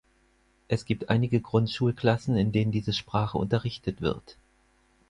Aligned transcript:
Es 0.67 0.85
gibt 0.85 1.09
einige 1.11 1.39
Grundschulklassen, 1.41 2.35
in 2.35 2.51
denen 2.51 2.71
diese 2.71 2.91
Sprache 2.91 3.37
unterrichtet 3.37 4.01
wird. 4.01 4.35